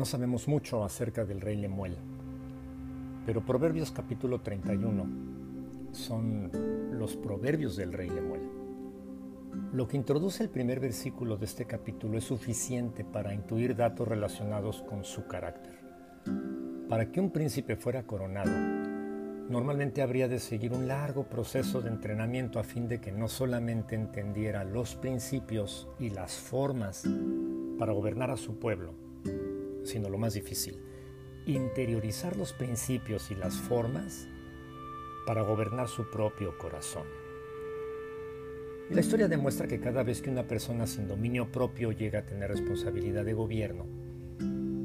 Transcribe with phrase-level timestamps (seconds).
[0.00, 1.94] No sabemos mucho acerca del rey Lemuel,
[3.26, 5.04] pero Proverbios capítulo 31
[5.92, 6.50] son
[6.98, 8.48] los proverbios del rey Lemuel.
[9.74, 14.80] Lo que introduce el primer versículo de este capítulo es suficiente para intuir datos relacionados
[14.80, 15.78] con su carácter.
[16.88, 18.52] Para que un príncipe fuera coronado,
[19.50, 23.96] normalmente habría de seguir un largo proceso de entrenamiento a fin de que no solamente
[23.96, 27.04] entendiera los principios y las formas
[27.78, 29.09] para gobernar a su pueblo,
[29.90, 30.78] sino lo más difícil,
[31.46, 34.28] interiorizar los principios y las formas
[35.26, 37.06] para gobernar su propio corazón.
[38.90, 42.26] Y la historia demuestra que cada vez que una persona sin dominio propio llega a
[42.26, 43.86] tener responsabilidad de gobierno,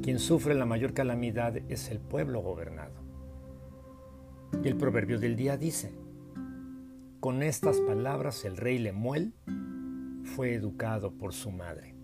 [0.02, 2.94] quien sufre la mayor calamidad es el pueblo gobernado.
[4.62, 5.92] Y el proverbio del día dice,
[7.18, 9.34] con estas palabras el rey Lemuel
[10.22, 11.95] fue educado por su madre.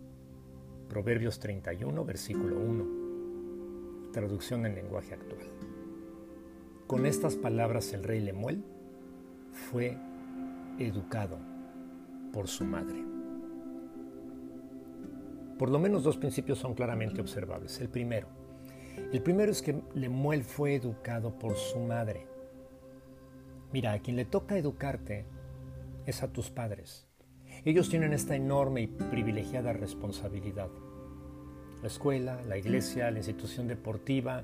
[0.93, 4.13] Proverbios 31, versículo 1.
[4.13, 5.41] Traducción en lenguaje actual.
[6.87, 8.63] Con estas palabras el rey Lemuel
[9.53, 9.97] fue
[10.79, 11.39] educado
[12.31, 13.03] por su madre.
[15.59, 17.81] Por lo menos dos principios son claramente observables.
[17.81, 18.29] El primero,
[19.15, 22.27] el primero es que Lemuel fue educado por su madre.
[23.73, 25.25] Mira, a quien le toca educarte
[26.05, 27.09] es a tus padres.
[27.65, 30.69] Ellos tienen esta enorme y privilegiada responsabilidad.
[31.81, 34.43] La escuela, la iglesia, la institución deportiva,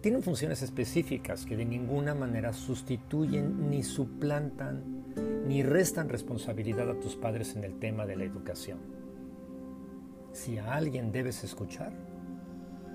[0.00, 5.04] tienen funciones específicas que de ninguna manera sustituyen ni suplantan
[5.46, 8.78] ni restan responsabilidad a tus padres en el tema de la educación.
[10.32, 11.92] Si a alguien debes escuchar,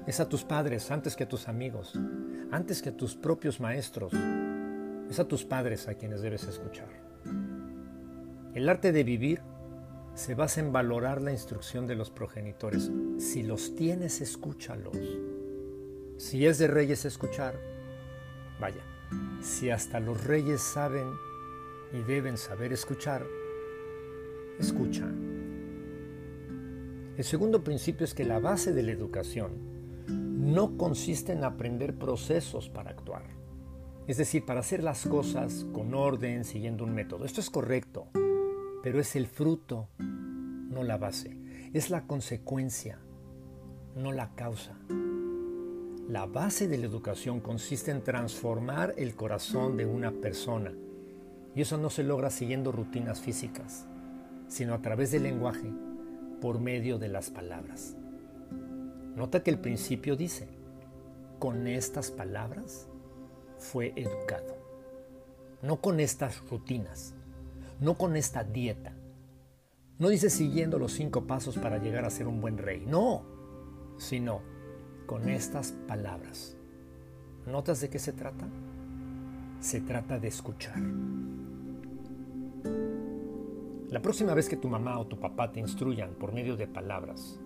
[0.07, 1.99] es a tus padres antes que a tus amigos,
[2.51, 4.13] antes que a tus propios maestros.
[5.09, 6.87] Es a tus padres a quienes debes escuchar.
[8.53, 9.41] El arte de vivir
[10.15, 12.89] se basa en valorar la instrucción de los progenitores.
[13.19, 14.97] Si los tienes, escúchalos.
[16.17, 17.59] Si es de reyes escuchar,
[18.59, 18.81] vaya,
[19.41, 21.07] si hasta los reyes saben
[21.91, 23.25] y deben saber escuchar,
[24.57, 25.05] escucha.
[27.17, 29.51] El segundo principio es que la base de la educación
[30.07, 33.23] no consiste en aprender procesos para actuar.
[34.07, 37.25] Es decir, para hacer las cosas con orden, siguiendo un método.
[37.25, 38.07] Esto es correcto
[38.85, 41.35] pero es el fruto, no la base.
[41.73, 42.99] Es la consecuencia,
[43.95, 44.77] no la causa.
[46.07, 50.71] La base de la educación consiste en transformar el corazón de una persona.
[51.55, 53.87] Y eso no se logra siguiendo rutinas físicas,
[54.47, 55.73] sino a través del lenguaje,
[56.39, 57.97] por medio de las palabras.
[59.15, 60.47] Nota que el principio dice,
[61.39, 62.87] con estas palabras
[63.57, 64.55] fue educado,
[65.63, 67.15] no con estas rutinas
[67.79, 68.93] no con esta dieta.
[69.97, 73.23] No dice siguiendo los cinco pasos para llegar a ser un buen rey, no,
[73.97, 74.41] sino
[75.05, 76.57] con estas palabras.
[77.45, 78.47] ¿Notas de qué se trata?
[79.59, 80.81] Se trata de escuchar.
[83.89, 87.39] La próxima vez que tu mamá o tu papá te instruyan por medio de palabras,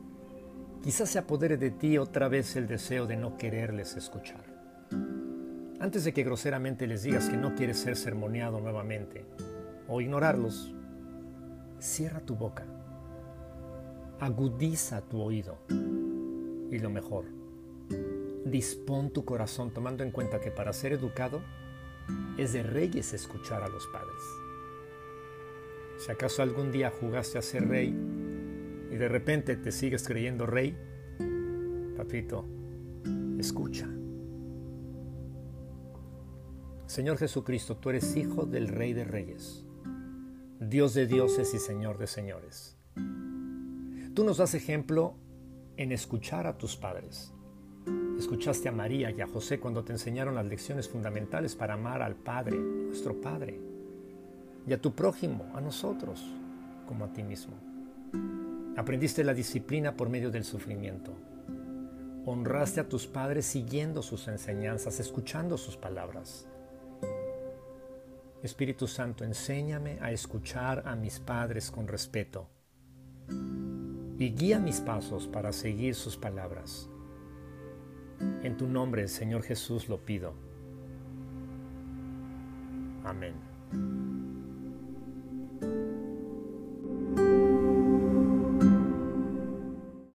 [0.82, 4.44] quizás se apodere de ti otra vez el deseo de no quererles escuchar.
[5.80, 9.26] Antes de que groseramente les digas que no quieres ser sermoneado nuevamente,
[9.90, 10.74] o ignorarlos,
[11.80, 12.66] cierra tu boca,
[14.20, 15.58] agudiza tu oído
[16.70, 17.26] y lo mejor,
[18.46, 21.42] dispón tu corazón tomando en cuenta que para ser educado
[22.38, 24.22] es de reyes escuchar a los padres.
[25.98, 27.90] Si acaso algún día jugaste a ser rey
[28.92, 30.78] y de repente te sigues creyendo rey,
[31.98, 32.46] papito,
[33.38, 33.90] escucha.
[36.86, 39.69] Señor Jesucristo, tú eres hijo del Rey de Reyes.
[40.62, 42.76] Dios de dioses y Señor de señores.
[44.14, 45.16] Tú nos das ejemplo
[45.78, 47.34] en escuchar a tus padres.
[48.18, 52.16] Escuchaste a María y a José cuando te enseñaron las lecciones fundamentales para amar al
[52.16, 53.58] Padre, nuestro Padre,
[54.68, 56.26] y a tu prójimo, a nosotros,
[56.86, 57.54] como a ti mismo.
[58.76, 61.14] Aprendiste la disciplina por medio del sufrimiento.
[62.26, 66.50] Honraste a tus padres siguiendo sus enseñanzas, escuchando sus palabras.
[68.44, 72.50] Espíritu Santo, enséñame a escuchar a mis padres con respeto
[74.18, 76.90] y guía mis pasos para seguir sus palabras.
[78.44, 80.34] En tu nombre, Señor Jesús, lo pido.
[83.06, 83.34] Amén.